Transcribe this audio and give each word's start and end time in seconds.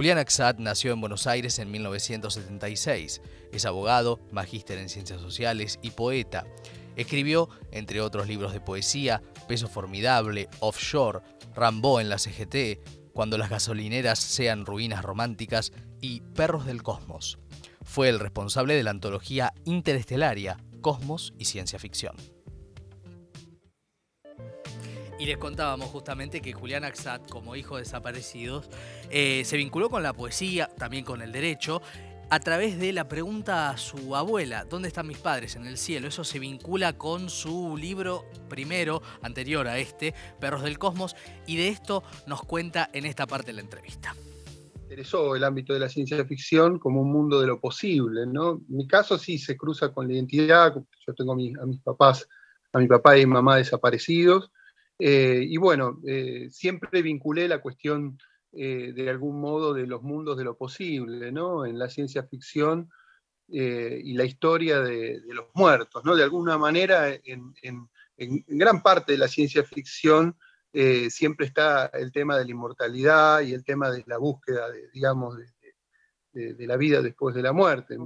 Julián 0.00 0.16
Axat 0.16 0.58
nació 0.58 0.94
en 0.94 1.00
Buenos 1.02 1.26
Aires 1.26 1.58
en 1.58 1.70
1976. 1.70 3.20
Es 3.52 3.66
abogado, 3.66 4.18
magíster 4.32 4.78
en 4.78 4.88
ciencias 4.88 5.20
sociales 5.20 5.78
y 5.82 5.90
poeta. 5.90 6.46
Escribió, 6.96 7.50
entre 7.70 8.00
otros 8.00 8.26
libros 8.26 8.54
de 8.54 8.62
poesía, 8.62 9.20
Peso 9.46 9.68
Formidable, 9.68 10.48
Offshore, 10.60 11.20
Rambó 11.54 12.00
en 12.00 12.08
la 12.08 12.16
CGT, 12.16 12.80
Cuando 13.12 13.36
las 13.36 13.50
gasolineras 13.50 14.18
sean 14.18 14.64
ruinas 14.64 15.04
románticas 15.04 15.70
y 16.00 16.22
Perros 16.34 16.64
del 16.64 16.82
Cosmos. 16.82 17.38
Fue 17.82 18.08
el 18.08 18.20
responsable 18.20 18.76
de 18.76 18.84
la 18.84 18.92
antología 18.92 19.52
interestelaria 19.66 20.56
Cosmos 20.80 21.34
y 21.36 21.44
Ciencia 21.44 21.78
Ficción. 21.78 22.16
Y 25.20 25.26
les 25.26 25.36
contábamos 25.36 25.90
justamente 25.90 26.40
que 26.40 26.54
Julián 26.54 26.82
Axat, 26.82 27.28
como 27.28 27.54
hijo 27.54 27.76
de 27.76 27.82
desaparecidos, 27.82 28.70
eh, 29.10 29.42
se 29.44 29.58
vinculó 29.58 29.90
con 29.90 30.02
la 30.02 30.14
poesía, 30.14 30.70
también 30.78 31.04
con 31.04 31.20
el 31.20 31.30
derecho, 31.30 31.82
a 32.30 32.40
través 32.40 32.78
de 32.78 32.94
la 32.94 33.06
pregunta 33.06 33.68
a 33.68 33.76
su 33.76 34.16
abuela, 34.16 34.64
¿dónde 34.64 34.88
están 34.88 35.06
mis 35.06 35.18
padres? 35.18 35.56
En 35.56 35.66
el 35.66 35.76
cielo. 35.76 36.08
Eso 36.08 36.24
se 36.24 36.38
vincula 36.38 36.96
con 36.96 37.28
su 37.28 37.76
libro 37.76 38.24
primero, 38.48 39.02
anterior 39.20 39.68
a 39.68 39.76
este, 39.76 40.14
Perros 40.40 40.62
del 40.62 40.78
Cosmos, 40.78 41.14
y 41.46 41.58
de 41.58 41.68
esto 41.68 42.02
nos 42.26 42.42
cuenta 42.42 42.88
en 42.94 43.04
esta 43.04 43.26
parte 43.26 43.48
de 43.48 43.54
la 43.56 43.60
entrevista. 43.60 44.14
Interesó 44.84 45.36
el 45.36 45.44
ámbito 45.44 45.74
de 45.74 45.80
la 45.80 45.90
ciencia 45.90 46.24
ficción 46.24 46.78
como 46.78 47.02
un 47.02 47.12
mundo 47.12 47.42
de 47.42 47.46
lo 47.46 47.60
posible, 47.60 48.24
¿no? 48.26 48.62
Mi 48.68 48.86
caso 48.86 49.18
sí 49.18 49.36
se 49.36 49.58
cruza 49.58 49.92
con 49.92 50.08
la 50.08 50.14
identidad, 50.14 50.74
yo 50.74 51.14
tengo 51.14 51.32
a, 51.32 51.36
mis 51.36 51.80
papás, 51.84 52.26
a 52.72 52.78
mi 52.78 52.86
papá 52.86 53.18
y 53.18 53.26
mamá 53.26 53.56
desaparecidos, 53.56 54.50
eh, 55.00 55.46
y 55.48 55.56
bueno, 55.56 55.98
eh, 56.06 56.48
siempre 56.50 57.00
vinculé 57.00 57.48
la 57.48 57.62
cuestión 57.62 58.18
eh, 58.52 58.92
de 58.94 59.08
algún 59.08 59.40
modo 59.40 59.72
de 59.72 59.86
los 59.86 60.02
mundos 60.02 60.36
de 60.36 60.44
lo 60.44 60.56
posible, 60.56 61.32
¿no? 61.32 61.64
En 61.64 61.78
la 61.78 61.88
ciencia 61.88 62.22
ficción 62.24 62.90
y 63.52 64.12
la 64.12 64.24
historia 64.24 64.78
de, 64.80 65.20
los 65.26 65.46
muertos, 65.54 66.04
¿no? 66.04 66.14
De 66.14 66.22
alguna 66.22 66.56
manera, 66.56 67.08
en, 67.08 67.52
gran 68.46 68.80
parte 68.80 69.10
de 69.10 69.18
la 69.18 69.26
ciencia 69.26 69.64
ficción 69.64 70.36
siempre 71.08 71.46
está 71.46 71.86
el 71.86 72.12
tema 72.12 72.38
de 72.38 72.44
la 72.44 72.50
inmortalidad 72.52 73.40
y 73.40 73.52
el 73.52 73.64
tema 73.64 73.90
de 73.90 74.04
la 74.06 74.18
búsqueda, 74.18 74.70
de, 74.70 74.88
digamos, 74.92 75.36
de, 75.36 76.54
de, 76.54 76.66
la 76.68 76.76
vida 76.76 77.02
después 77.02 77.34
de 77.34 77.42
la 77.42 77.52
muerte. 77.52 77.98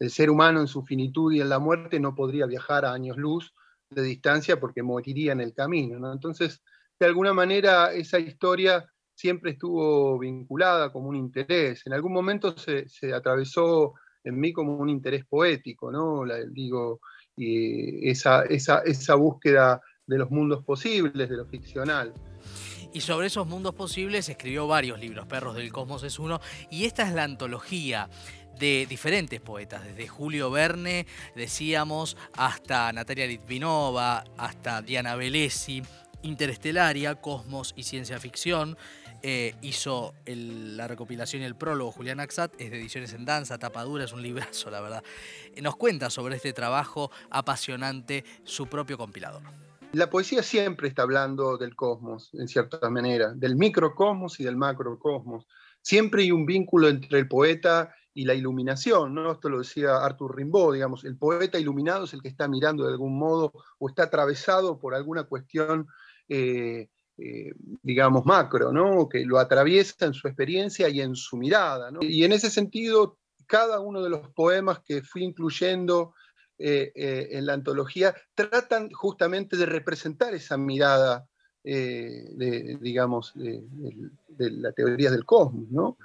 El 0.00 0.10
ser 0.10 0.30
humano 0.30 0.60
en 0.60 0.66
su 0.66 0.82
finitud 0.82 1.32
y 1.32 1.40
en 1.40 1.48
la 1.48 1.60
muerte 1.60 2.00
no 2.00 2.16
podría 2.16 2.46
viajar 2.46 2.84
a 2.84 2.92
años 2.92 3.18
luz 3.18 3.54
de 3.90 4.02
distancia 4.02 4.60
porque 4.60 4.82
moriría 4.82 5.32
en 5.32 5.40
el 5.40 5.54
camino. 5.54 6.12
Entonces, 6.12 6.62
de 6.98 7.06
alguna 7.06 7.32
manera, 7.32 7.92
esa 7.92 8.18
historia 8.18 8.86
siempre 9.14 9.52
estuvo 9.52 10.18
vinculada 10.18 10.92
como 10.92 11.08
un 11.08 11.16
interés. 11.16 11.82
En 11.86 11.92
algún 11.92 12.12
momento 12.12 12.54
se, 12.56 12.86
atravesó 13.12 13.94
en 14.24 14.38
mí 14.38 14.52
como 14.52 14.76
un 14.76 14.88
interés 14.88 15.24
poético, 15.26 15.90
¿no? 15.90 16.22
digo, 16.50 17.00
y 17.36 18.08
esa, 18.08 18.42
esa, 18.42 18.80
esa 18.80 19.14
búsqueda 19.14 19.80
de 20.06 20.18
los 20.18 20.30
mundos 20.30 20.64
posibles, 20.64 21.28
de 21.28 21.36
lo 21.36 21.46
ficcional. 21.46 22.12
Y 22.92 23.00
sobre 23.00 23.26
esos 23.26 23.46
mundos 23.46 23.74
posibles 23.74 24.28
escribió 24.28 24.66
varios 24.66 24.98
libros, 24.98 25.26
Perros 25.26 25.54
del 25.54 25.70
Cosmos 25.70 26.02
es 26.04 26.18
uno, 26.18 26.40
y 26.70 26.84
esta 26.84 27.06
es 27.06 27.14
la 27.14 27.24
antología 27.24 28.08
de 28.58 28.86
diferentes 28.88 29.40
poetas, 29.40 29.84
desde 29.84 30.08
Julio 30.08 30.50
Verne, 30.50 31.06
decíamos, 31.34 32.16
hasta 32.34 32.92
Natalia 32.92 33.26
Litvinova, 33.26 34.24
hasta 34.36 34.82
Diana 34.82 35.14
Velesi, 35.16 35.82
Interestelaria, 36.22 37.14
Cosmos 37.16 37.72
y 37.76 37.84
Ciencia 37.84 38.18
Ficción. 38.18 38.76
Eh, 39.22 39.54
hizo 39.62 40.14
la 40.26 40.86
recopilación 40.86 41.42
y 41.42 41.44
el 41.44 41.56
prólogo 41.56 41.90
Julián 41.90 42.20
Axat, 42.20 42.52
es 42.60 42.70
de 42.70 42.78
Ediciones 42.78 43.12
en 43.14 43.24
Danza, 43.24 43.58
tapadura, 43.58 44.04
es 44.04 44.12
un 44.12 44.22
librazo, 44.22 44.70
la 44.70 44.80
verdad. 44.80 45.02
Nos 45.60 45.76
cuenta 45.76 46.08
sobre 46.08 46.36
este 46.36 46.52
trabajo 46.52 47.10
apasionante 47.30 48.24
su 48.44 48.68
propio 48.68 48.96
compilador. 48.96 49.42
La 49.92 50.10
poesía 50.10 50.42
siempre 50.42 50.86
está 50.86 51.02
hablando 51.02 51.56
del 51.56 51.74
cosmos, 51.74 52.30
en 52.34 52.46
cierta 52.46 52.90
manera, 52.90 53.32
del 53.34 53.56
microcosmos 53.56 54.38
y 54.38 54.44
del 54.44 54.56
macrocosmos. 54.56 55.46
Siempre 55.80 56.22
hay 56.22 56.30
un 56.30 56.44
vínculo 56.44 56.88
entre 56.88 57.18
el 57.18 57.26
poeta 57.26 57.94
y 58.18 58.24
la 58.24 58.34
iluminación, 58.34 59.14
¿no? 59.14 59.30
Esto 59.30 59.48
lo 59.48 59.60
decía 59.60 59.94
Arthur 59.98 60.34
Rimbaud, 60.34 60.74
digamos, 60.74 61.04
el 61.04 61.16
poeta 61.16 61.56
iluminado 61.56 62.02
es 62.02 62.14
el 62.14 62.20
que 62.20 62.26
está 62.26 62.48
mirando 62.48 62.84
de 62.84 62.90
algún 62.90 63.16
modo 63.16 63.52
o 63.78 63.88
está 63.88 64.02
atravesado 64.02 64.80
por 64.80 64.96
alguna 64.96 65.22
cuestión, 65.22 65.86
eh, 66.28 66.88
eh, 67.16 67.52
digamos, 67.80 68.26
macro, 68.26 68.72
¿no? 68.72 69.08
Que 69.08 69.24
lo 69.24 69.38
atraviesa 69.38 70.04
en 70.06 70.14
su 70.14 70.26
experiencia 70.26 70.88
y 70.88 71.00
en 71.00 71.14
su 71.14 71.36
mirada, 71.36 71.92
Y 72.00 72.24
en 72.24 72.32
ese 72.32 72.50
sentido, 72.50 73.18
cada 73.46 73.78
uno 73.78 74.02
de 74.02 74.10
los 74.10 74.28
poemas 74.30 74.80
que 74.80 75.02
fui 75.02 75.22
incluyendo 75.22 76.12
eh, 76.58 76.90
en 76.96 77.46
la 77.46 77.52
antología 77.52 78.16
tratan 78.34 78.90
justamente 78.90 79.56
de 79.56 79.66
representar 79.66 80.34
esa 80.34 80.56
mirada, 80.56 81.28
digamos, 81.62 83.32
de, 83.36 83.62
de, 84.26 84.50
la 84.50 84.72
teoría 84.72 85.12
del 85.12 85.24
cosmos, 85.24 85.70
¿no? 85.70 85.96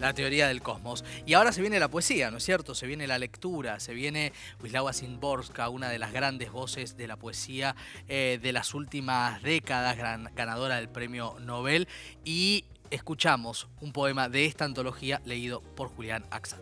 La 0.00 0.14
teoría 0.14 0.48
del 0.48 0.62
cosmos. 0.62 1.04
Y 1.26 1.34
ahora 1.34 1.52
se 1.52 1.60
viene 1.60 1.78
la 1.78 1.88
poesía, 1.88 2.30
¿no 2.30 2.38
es 2.38 2.44
cierto? 2.44 2.74
Se 2.74 2.86
viene 2.86 3.06
la 3.06 3.18
lectura, 3.18 3.78
se 3.80 3.94
viene 3.94 4.32
Wisława 4.62 4.92
Szymborska, 4.92 5.68
una 5.68 5.88
de 5.88 5.98
las 5.98 6.12
grandes 6.12 6.50
voces 6.50 6.96
de 6.96 7.06
la 7.06 7.16
poesía 7.16 7.76
eh, 8.08 8.38
de 8.42 8.52
las 8.52 8.74
últimas 8.74 9.42
décadas, 9.42 9.96
ganadora 10.34 10.76
del 10.76 10.88
premio 10.88 11.36
Nobel, 11.40 11.86
y 12.24 12.64
escuchamos 12.90 13.68
un 13.80 13.92
poema 13.92 14.28
de 14.28 14.46
esta 14.46 14.64
antología 14.64 15.20
leído 15.24 15.60
por 15.60 15.88
Julián 15.88 16.26
Axa. 16.30 16.58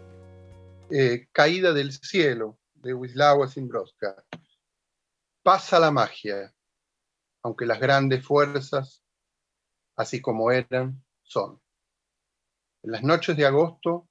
Eh, 0.91 1.29
Caída 1.33 1.73
del 1.73 1.93
cielo, 1.93 2.59
de 2.75 2.95
Wisława 2.95 3.49
Szymborska. 3.49 4.25
Pasa 5.43 5.79
la 5.79 5.91
magia, 5.91 6.53
aunque 7.43 7.67
las 7.67 7.81
grandes 7.81 8.25
fuerzas, 8.25 9.03
así 9.97 10.21
como 10.21 10.51
eran, 10.51 11.03
son. 11.23 11.61
En 12.89 12.93
las 12.93 13.03
noches 13.03 13.37
de 13.37 13.45
agosto 13.45 14.09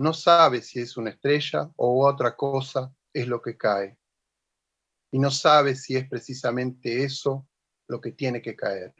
no 0.00 0.12
sabe 0.12 0.60
si 0.60 0.80
es 0.80 0.98
una 0.98 1.08
estrella 1.08 1.72
o 1.76 2.06
otra 2.06 2.36
cosa 2.36 2.94
es 3.10 3.26
lo 3.26 3.40
que 3.40 3.56
cae. 3.56 3.98
Y 5.10 5.18
no 5.18 5.30
sabe 5.30 5.74
si 5.74 5.96
es 5.96 6.06
precisamente 6.06 7.04
eso 7.04 7.48
lo 7.88 8.02
que 8.02 8.12
tiene 8.12 8.42
que 8.42 8.54
caer. 8.54 8.94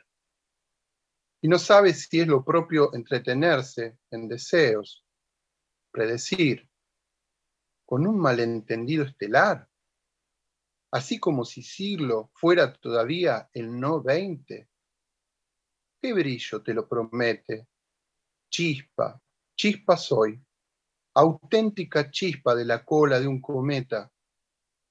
Y 1.43 1.49
no 1.49 1.59
sabe 1.59 1.93
si 1.93 2.21
es 2.21 2.27
lo 2.27 2.43
propio 2.43 2.95
entretenerse 2.95 3.99
en 4.11 4.29
deseos, 4.29 5.05
predecir, 5.91 6.67
con 7.85 8.07
un 8.07 8.19
malentendido 8.19 9.05
estelar, 9.05 9.69
así 10.91 11.21
como 11.21 11.45
si 11.45 11.63
siglo 11.63 12.31
fuera 12.33 12.73
todavía 12.73 13.51
el 13.53 13.79
no 13.79 14.03
veinte. 14.03 14.71
¿Qué 16.01 16.15
brillo 16.15 16.63
te 16.63 16.73
lo 16.73 16.89
promete 16.89 17.69
chispa, 18.49 19.21
chispa 19.57 19.97
soy, 19.97 20.41
auténtica 21.15 22.11
chispa 22.11 22.55
de 22.55 22.65
la 22.65 22.85
cola 22.85 23.19
de 23.19 23.27
un 23.27 23.41
cometa, 23.41 24.13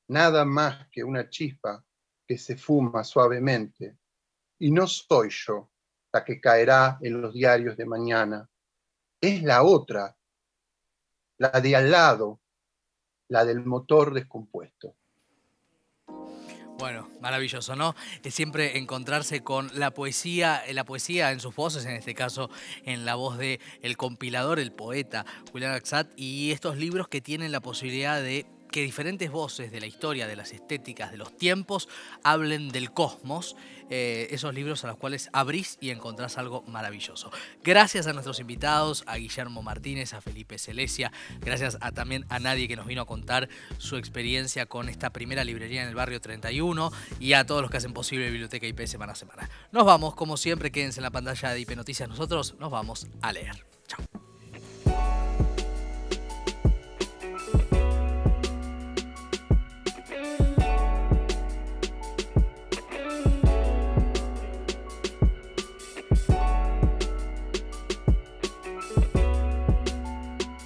nada 0.10 0.46
más 0.46 0.88
que 0.90 1.04
una 1.04 1.30
chispa 1.30 1.84
que 2.26 2.38
se 2.38 2.58
fuma 2.58 3.04
suavemente. 3.04 3.98
Y 4.60 4.72
no 4.72 4.88
soy 4.88 5.30
yo 5.30 5.72
la 6.12 6.26
que 6.26 6.42
caerá 6.42 6.98
en 7.02 7.22
los 7.22 7.34
diarios 7.34 7.78
de 7.78 7.86
mañana, 7.86 8.50
es 9.22 9.44
la 9.44 9.64
otra, 9.64 10.18
la 11.38 11.50
de 11.50 11.76
al 11.76 11.92
lado, 11.92 12.42
la 13.30 13.46
del 13.46 13.64
motor 13.66 14.14
descompuesto. 14.14 14.97
Bueno, 16.78 17.10
maravilloso, 17.22 17.76
¿no? 17.76 17.96
Siempre 18.30 18.78
encontrarse 18.78 19.42
con 19.42 19.72
la 19.74 19.92
poesía, 19.92 20.62
la 20.72 20.84
poesía 20.84 21.32
en 21.32 21.40
sus 21.40 21.56
voces, 21.56 21.86
en 21.86 21.94
este 21.94 22.14
caso 22.14 22.52
en 22.86 23.04
la 23.04 23.16
voz 23.16 23.40
de 23.40 23.60
el 23.82 23.98
compilador, 23.98 24.60
el 24.60 24.72
poeta 24.72 25.26
Julián 25.52 25.74
Axat, 25.74 26.08
y 26.16 26.52
estos 26.52 26.78
libros 26.78 27.08
que 27.08 27.20
tienen 27.20 27.52
la 27.52 27.62
posibilidad 27.62 28.22
de 28.22 28.46
que 28.72 28.82
diferentes 28.82 29.32
voces 29.32 29.72
de 29.72 29.80
la 29.80 29.88
historia, 29.88 30.28
de 30.28 30.36
las 30.36 30.54
estéticas, 30.54 31.12
de 31.12 31.18
los 31.18 31.36
tiempos, 31.36 31.88
hablen 32.24 32.70
del 32.70 32.92
cosmos, 32.92 33.56
eh, 33.90 34.28
esos 34.32 34.54
libros 34.54 34.84
a 34.84 34.88
los 34.88 34.98
cuales 34.98 35.30
abrís 35.32 35.78
y 35.80 35.92
encontrás 35.92 36.38
algo 36.38 36.64
maravilloso. 36.64 37.32
Gracias 37.64 38.08
a 38.08 38.14
nuestros 38.14 38.40
invitados, 38.40 39.04
a 39.08 39.18
Guillermo 39.18 39.62
Martínez, 39.64 40.14
a 40.14 40.22
Felipe 40.22 40.58
Celesia, 40.58 41.12
gracias 41.40 41.78
a, 41.82 41.92
también 41.92 42.26
a 42.30 42.40
Nadie 42.40 42.68
que 42.68 42.76
nos 42.76 42.86
vino 42.86 43.02
a 43.02 43.06
contar 43.06 43.48
su 43.78 43.96
experiencia 43.96 44.66
con 44.66 44.90
esta 44.90 45.12
primera 45.12 45.44
librería 45.44 45.84
en 45.84 45.90
el 45.90 45.96
barrio 45.96 46.20
31 46.20 46.92
y 47.20 47.34
a 47.34 47.46
todos 47.46 47.62
los 47.62 47.72
que 47.72 47.78
hacen 47.78 47.94
posible 47.94 48.30
Biblioteca 48.30 48.68
IP 48.68 48.86
semana 48.88 49.14
a 49.14 49.16
semana. 49.16 49.50
Nos 49.72 49.86
vamos, 49.86 50.16
como 50.16 50.38
siempre, 50.38 50.72
quédense 50.72 51.00
en 51.00 51.04
la 51.04 51.12
pantalla 51.12 51.52
de 51.52 51.60
IP 51.62 51.76
Noticias, 51.76 52.10
nosotros 52.10 52.56
nos 52.60 52.72
vamos 52.72 53.08
a 53.22 53.32
leer. 53.32 53.66